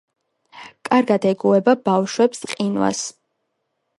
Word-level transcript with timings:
კარგად 0.89 1.27
ეგუება 1.31 1.75
ბავშვებს, 1.89 2.41
ყინვას. 2.53 3.03